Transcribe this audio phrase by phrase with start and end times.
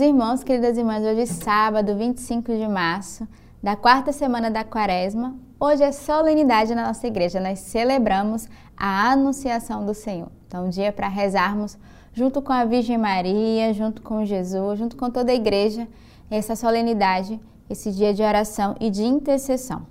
[0.00, 3.28] Irmãos, queridas irmãs, hoje é sábado, 25 de março,
[3.62, 5.36] da quarta semana da quaresma.
[5.60, 10.32] Hoje é solenidade na nossa igreja, nós celebramos a anunciação do Senhor.
[10.48, 11.76] Então, um dia para rezarmos
[12.14, 15.86] junto com a Virgem Maria, junto com Jesus, junto com toda a igreja,
[16.30, 17.38] essa solenidade,
[17.68, 19.86] esse dia de oração e de intercessão.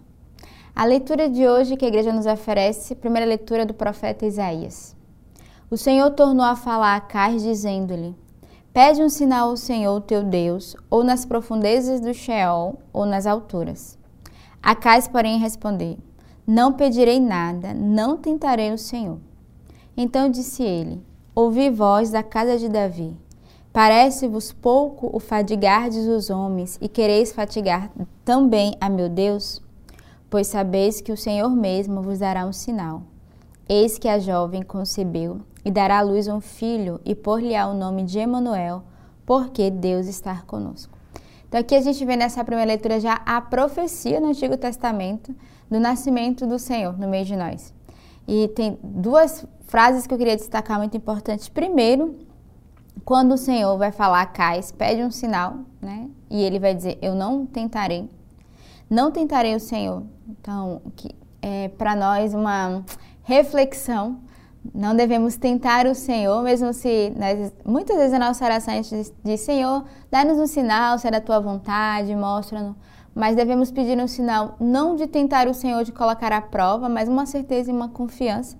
[0.76, 4.96] A leitura de hoje que a igreja nos oferece, primeira leitura do profeta Isaías.
[5.70, 8.16] O Senhor tornou a falar a Cais, dizendo-lhe:
[8.74, 14.00] Pede um sinal ao Senhor teu Deus, ou nas profundezas do Sheol, ou nas alturas.
[14.64, 15.98] Acais, porém, respondeu:
[16.48, 19.20] Não pedirei nada, não tentarei o Senhor.
[19.98, 21.04] Então disse ele:
[21.36, 23.14] Ouvi voz da casa de Davi.
[23.74, 27.92] Parece-vos pouco o fadigardes os homens e quereis fatigar
[28.24, 29.62] também a meu Deus?
[30.30, 33.04] Pois sabeis que o Senhor mesmo vos dará um sinal.
[33.74, 38.04] Eis que a jovem concebeu e dará à luz um filho e pôr-lhe-á o nome
[38.04, 38.84] de Emanuel,
[39.26, 40.98] porque Deus está conosco.
[41.48, 45.34] Então aqui a gente vê nessa primeira leitura já a profecia no Antigo Testamento
[45.70, 47.74] do nascimento do Senhor no meio de nós.
[48.28, 51.48] E tem duas frases que eu queria destacar muito importantes.
[51.48, 52.20] Primeiro,
[53.06, 56.10] quando o Senhor vai falar a Cais, pede um sinal, né?
[56.30, 58.10] E ele vai dizer: Eu não tentarei.
[58.90, 60.04] Não tentarei o Senhor.
[60.28, 62.84] Então, que é para nós uma
[63.24, 64.20] reflexão
[64.74, 69.12] não devemos tentar o Senhor, mesmo se nós, muitas vezes a nossa oração a diz,
[69.24, 72.76] diz Senhor, dá-nos um sinal, se é da tua vontade, mostra-nos.
[73.14, 77.10] Mas devemos pedir um sinal não de tentar o Senhor, de colocar à prova, mas
[77.10, 78.56] uma certeza e uma confiança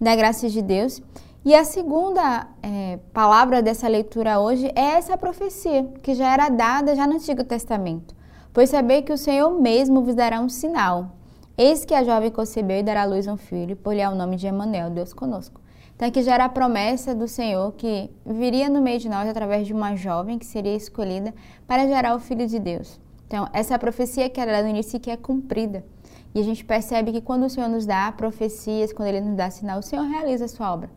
[0.00, 1.02] da graça de Deus.
[1.44, 6.94] E a segunda é, palavra dessa leitura hoje é essa profecia, que já era dada
[6.94, 8.14] já no Antigo Testamento.
[8.52, 11.15] Pois saber que o Senhor mesmo vos dará um sinal.
[11.58, 14.36] Eis que a jovem concebeu e dará à luz um filho, e por-lhe o nome
[14.36, 15.58] de Emanuel, Deus conosco.
[15.94, 19.66] Então aqui já era a promessa do Senhor que viria no meio de nós através
[19.66, 21.32] de uma jovem que seria escolhida
[21.66, 23.00] para gerar o Filho de Deus.
[23.26, 25.82] Então essa profecia que era no início que é cumprida.
[26.34, 29.48] E a gente percebe que quando o Senhor nos dá profecias, quando Ele nos dá
[29.48, 30.90] sinal, o Senhor realiza a sua obra.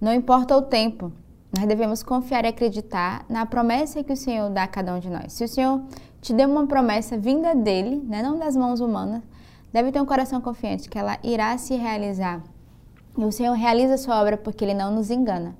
[0.00, 1.12] Não importa o tempo,
[1.56, 5.08] nós devemos confiar e acreditar na promessa que o Senhor dá a cada um de
[5.08, 5.32] nós.
[5.32, 5.80] Se o Senhor
[6.20, 9.22] te deu uma promessa vinda dele, né, não das mãos humanas,
[9.72, 12.42] deve ter um coração confiante que ela irá se realizar.
[13.16, 15.56] E o Senhor realiza a sua obra porque ele não nos engana.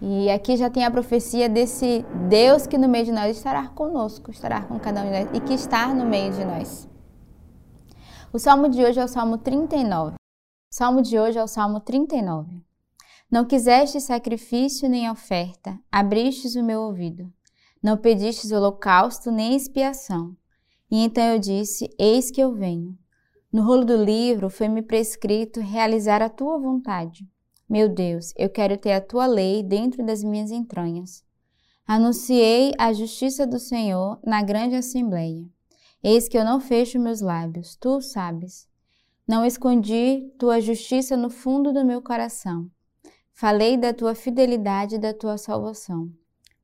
[0.00, 4.30] E aqui já tem a profecia desse Deus que no meio de nós estará conosco,
[4.30, 6.88] estará com cada um de nós e que está no meio de nós.
[8.32, 10.14] O salmo de hoje é o salmo 39.
[10.14, 12.62] O salmo de hoje é o salmo 39.
[13.30, 17.32] Não quiseste sacrifício nem oferta, abristes o meu ouvido.
[17.82, 20.36] Não pedistes holocausto nem expiação.
[20.90, 22.98] E então eu disse: Eis que eu venho.
[23.52, 27.28] No rolo do livro foi-me prescrito realizar a tua vontade.
[27.68, 31.22] Meu Deus, eu quero ter a tua lei dentro das minhas entranhas.
[31.86, 35.44] Anunciei a justiça do Senhor na grande assembleia.
[36.02, 38.66] Eis que eu não fecho meus lábios, tu sabes.
[39.28, 42.70] Não escondi tua justiça no fundo do meu coração.
[43.34, 46.08] Falei da tua fidelidade e da tua salvação.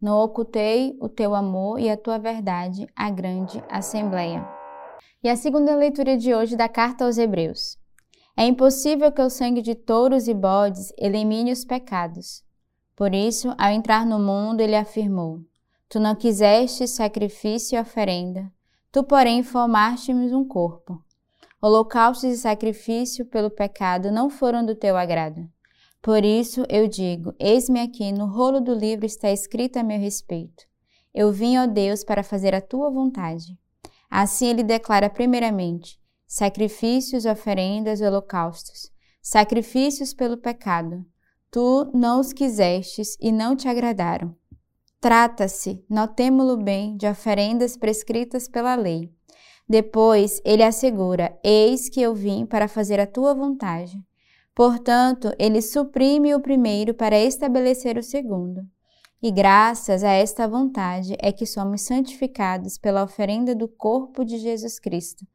[0.00, 4.57] Não ocultei o teu amor e a tua verdade à grande assembleia.
[5.22, 7.78] E a segunda leitura de hoje da carta aos Hebreus.
[8.36, 12.44] É impossível que o sangue de touros e bodes elimine os pecados.
[12.94, 15.40] Por isso, ao entrar no mundo, ele afirmou:
[15.88, 18.52] Tu não quiseste sacrifício e oferenda,
[18.92, 21.02] tu, porém, formaste-me um corpo.
[21.60, 25.48] Holocaustos e sacrifício pelo pecado não foram do teu agrado.
[26.00, 30.64] Por isso eu digo: Eis-me aqui, no rolo do livro está escrito a meu respeito.
[31.12, 33.58] Eu vim, ó Deus, para fazer a tua vontade.
[34.10, 38.90] Assim ele declara primeiramente sacrifícios, oferendas e holocaustos,
[39.22, 41.04] sacrifícios pelo pecado.
[41.50, 44.36] Tu não os quisestes e não te agradaram.
[45.00, 49.10] Trata-se, notemo-lo bem, de oferendas prescritas pela lei.
[49.66, 53.98] Depois ele assegura: Eis que eu vim para fazer a tua vontade.
[54.54, 58.66] Portanto, ele suprime o primeiro para estabelecer o segundo.
[59.20, 64.78] E graças a esta vontade é que somos santificados pela oferenda do corpo de Jesus
[64.78, 65.26] Cristo,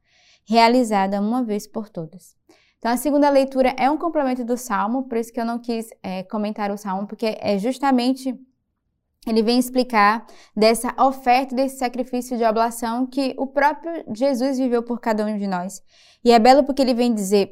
[0.46, 2.34] realizada uma vez por todas.
[2.78, 5.88] Então, a segunda leitura é um complemento do Salmo, por isso que eu não quis
[6.02, 8.34] é, comentar o Salmo, porque é justamente
[9.26, 15.00] ele vem explicar dessa oferta, desse sacrifício de oblação que o próprio Jesus viveu por
[15.00, 15.82] cada um de nós.
[16.22, 17.50] E é belo porque ele vem dizer: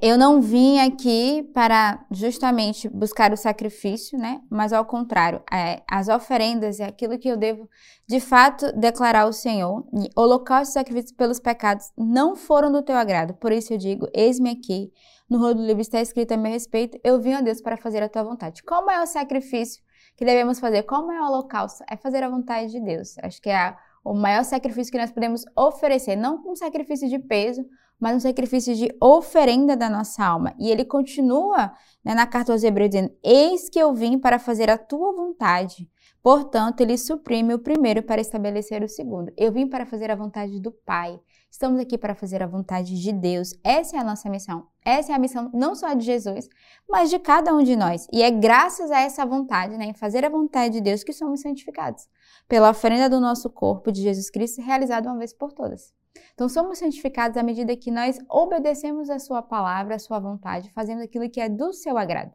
[0.00, 4.40] eu não vim aqui para justamente buscar o sacrifício, né?
[4.48, 7.68] Mas ao contrário, é, as oferendas é aquilo que eu devo
[8.06, 9.84] de fato declarar ao Senhor.
[9.92, 13.34] E holocausto e sacrifício pelos pecados não foram do teu agrado.
[13.34, 14.92] Por isso eu digo: eis-me aqui.
[15.28, 18.02] No rolo do livro está escrito a meu respeito: eu vim a Deus para fazer
[18.02, 18.62] a tua vontade.
[18.62, 19.82] Qual é o sacrifício
[20.16, 20.82] que devemos fazer.
[20.84, 21.84] Como é o holocausto?
[21.90, 23.16] É fazer a vontade de Deus.
[23.18, 27.18] Acho que é a, o maior sacrifício que nós podemos oferecer, não um sacrifício de
[27.18, 27.64] peso,
[28.02, 30.52] mas um sacrifício de oferenda da nossa alma.
[30.58, 31.72] E ele continua
[32.04, 35.88] né, na carta aos Hebreus dizendo: Eis que eu vim para fazer a tua vontade.
[36.20, 39.32] Portanto, ele suprime o primeiro para estabelecer o segundo.
[39.36, 41.20] Eu vim para fazer a vontade do Pai.
[41.48, 43.54] Estamos aqui para fazer a vontade de Deus.
[43.62, 44.66] Essa é a nossa missão.
[44.84, 46.48] Essa é a missão não só de Jesus,
[46.88, 48.08] mas de cada um de nós.
[48.12, 51.40] E é graças a essa vontade, né, em fazer a vontade de Deus, que somos
[51.40, 52.08] santificados.
[52.48, 55.92] Pela oferenda do nosso corpo de Jesus Cristo, realizada uma vez por todas.
[56.34, 61.02] Então, somos santificados à medida que nós obedecemos a Sua palavra, a Sua vontade, fazendo
[61.02, 62.32] aquilo que é do seu agrado.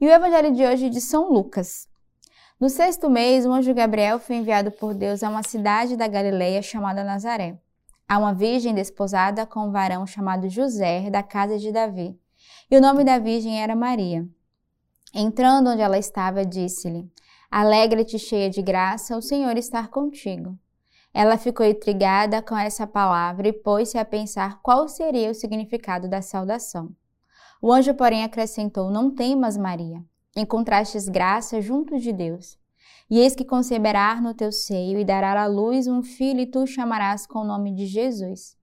[0.00, 1.88] E o evangelho de hoje é de São Lucas.
[2.60, 6.62] No sexto mês, o anjo Gabriel foi enviado por Deus a uma cidade da Galileia
[6.62, 7.58] chamada Nazaré
[8.08, 12.18] a uma virgem desposada com um varão chamado José, da casa de Davi.
[12.70, 14.26] E o nome da virgem era Maria.
[15.14, 17.06] Entrando onde ela estava, disse-lhe:
[17.50, 20.58] Alegra-te, cheia de graça, o Senhor está contigo.
[21.12, 26.22] Ela ficou intrigada com essa palavra e pôs-se a pensar qual seria o significado da
[26.22, 26.94] saudação.
[27.60, 30.04] O anjo, porém, acrescentou: Não temas, Maria.
[30.36, 32.56] Encontrastes graça junto de Deus.
[33.10, 36.62] E eis que conceberá no teu seio e dará à luz um filho, e tu
[36.62, 38.56] o chamarás com o nome de Jesus.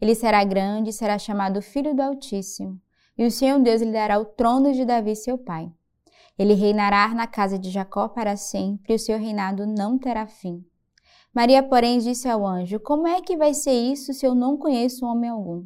[0.00, 2.80] Ele será grande e será chamado Filho do Altíssimo.
[3.16, 5.70] E o Senhor Deus lhe dará o trono de Davi, seu pai.
[6.38, 10.64] Ele reinará na casa de Jacó para sempre, e o seu reinado não terá fim.
[11.38, 15.06] Maria, porém, disse ao anjo: Como é que vai ser isso se eu não conheço
[15.06, 15.64] homem algum?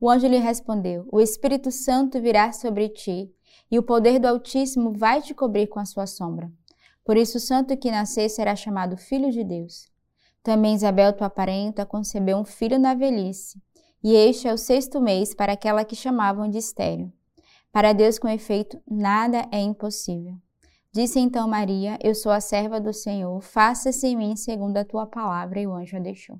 [0.00, 3.30] O anjo lhe respondeu: O Espírito Santo virá sobre ti,
[3.70, 6.50] e o poder do Altíssimo vai te cobrir com a sua sombra.
[7.04, 9.90] Por isso, o santo que nascer será chamado Filho de Deus.
[10.42, 13.60] Também Isabel, tua parenta, concebeu um filho na velhice,
[14.02, 17.12] e este é o sexto mês para aquela que chamavam de estéreo.
[17.70, 20.38] Para Deus, com efeito, nada é impossível.
[20.94, 25.04] Disse então Maria: Eu sou a serva do Senhor, faça-se em mim segundo a tua
[25.04, 25.60] palavra.
[25.60, 26.38] E o anjo a deixou.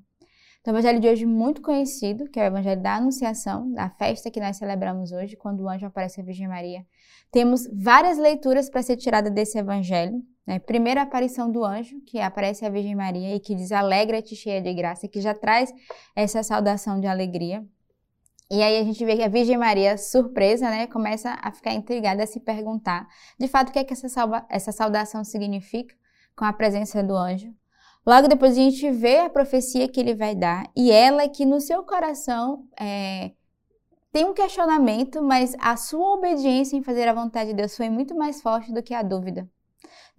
[0.61, 4.31] Então, o evangelho de hoje muito conhecido, que é o evangelho da Anunciação, da festa
[4.31, 6.85] que nós celebramos hoje, quando o anjo aparece a Virgem Maria.
[7.29, 10.23] Temos várias leituras para ser tirada desse evangelho.
[10.47, 10.57] Né?
[10.57, 14.73] Primeira aparição do anjo, que aparece a Virgem Maria e que diz alegra-te cheia de
[14.73, 15.71] graça, que já traz
[16.15, 17.63] essa saudação de alegria.
[18.49, 22.23] E aí a gente vê que a Virgem Maria, surpresa, né, começa a ficar intrigada,
[22.23, 23.07] a se perguntar,
[23.39, 25.95] de fato, o que é que essa, salva, essa saudação significa
[26.35, 27.51] com a presença do anjo.
[28.05, 31.59] Logo depois a gente vê a profecia que ele vai dar e ela que no
[31.59, 33.31] seu coração é,
[34.11, 38.15] tem um questionamento, mas a sua obediência em fazer a vontade de Deus foi muito
[38.15, 39.49] mais forte do que a dúvida,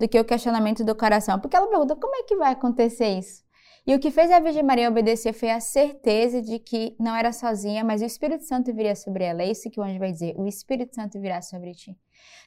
[0.00, 1.38] do que o questionamento do coração.
[1.38, 3.45] Porque ela pergunta: como é que vai acontecer isso?
[3.87, 7.33] E o que fez a Virgem Maria obedecer foi a certeza de que não era
[7.33, 9.43] sozinha, mas o Espírito Santo viria sobre ela.
[9.43, 11.97] É isso que o anjo vai dizer: o Espírito Santo virá sobre ti.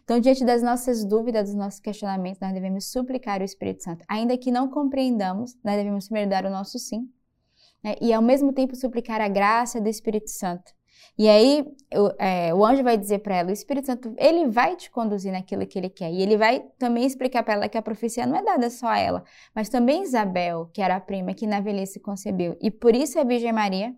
[0.03, 4.03] Então, diante das nossas dúvidas, dos nossos questionamentos, nós devemos suplicar o Espírito Santo.
[4.07, 7.09] Ainda que não compreendamos, nós devemos primeiro dar o nosso sim.
[7.81, 7.95] Né?
[8.01, 10.73] E ao mesmo tempo suplicar a graça do Espírito Santo.
[11.17, 14.75] E aí o, é, o anjo vai dizer para ela, o Espírito Santo, ele vai
[14.75, 16.11] te conduzir naquilo que ele quer.
[16.11, 18.99] E ele vai também explicar para ela que a profecia não é dada só a
[18.99, 19.23] ela,
[19.53, 22.57] mas também Isabel, que era a prima que na velhice concebeu.
[22.61, 23.93] E por isso a Virgem Maria,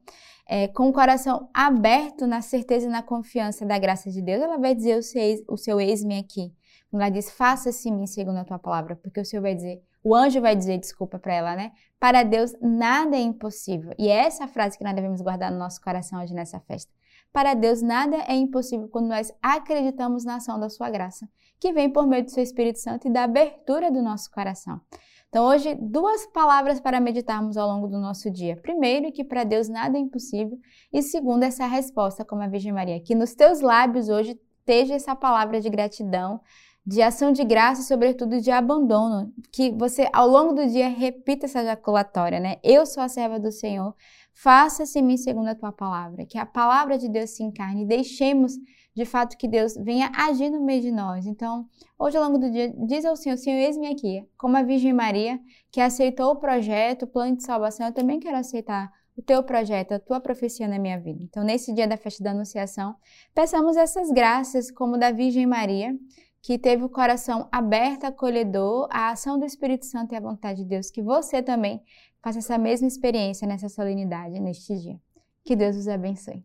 [0.47, 4.57] é, com o coração aberto na certeza e na confiança da graça de Deus, ela
[4.57, 6.53] vai dizer o seu, o seu ex-me aqui.
[6.93, 10.41] Ela diz, faça-se mim segundo a tua palavra, porque o Senhor vai dizer, o anjo
[10.41, 11.71] vai dizer, desculpa para ela, né?
[11.99, 13.93] Para Deus nada é impossível.
[13.97, 16.91] E é essa frase que nós devemos guardar no nosso coração hoje nessa festa.
[17.31, 21.29] Para Deus, nada é impossível quando nós acreditamos na ação da Sua graça,
[21.59, 24.81] que vem por meio do Seu Espírito Santo e da abertura do nosso coração.
[25.29, 28.57] Então, hoje, duas palavras para meditarmos ao longo do nosso dia.
[28.57, 30.59] Primeiro, que para Deus nada é impossível.
[30.91, 32.99] E segundo, essa resposta, como a Virgem Maria.
[32.99, 36.41] Que nos teus lábios hoje esteja essa palavra de gratidão,
[36.85, 39.33] de ação de graça sobretudo, de abandono.
[39.51, 42.57] Que você, ao longo do dia, repita essa ejaculatória, né?
[42.63, 43.95] Eu sou a serva do Senhor
[44.33, 48.53] Faça-se em mim segundo a tua palavra, que a palavra de Deus se encarne deixemos
[48.95, 51.25] de fato que Deus venha agir no meio de nós.
[51.25, 51.65] Então,
[51.97, 55.39] hoje ao longo do dia, diz ao Senhor, Senhor, eis-me aqui, como a Virgem Maria,
[55.71, 59.93] que aceitou o projeto, o plano de salvação, eu também quero aceitar o teu projeto,
[59.93, 61.19] a tua profecia na minha vida.
[61.21, 62.95] Então, nesse dia da festa da Anunciação,
[63.35, 65.95] peçamos essas graças, como da Virgem Maria,
[66.41, 70.69] que teve o coração aberto, acolhedor, à ação do Espírito Santo e à vontade de
[70.69, 71.81] Deus, que você também
[72.21, 74.99] faça essa mesma experiência nessa solenidade, neste dia.
[75.43, 76.43] Que Deus os abençoe.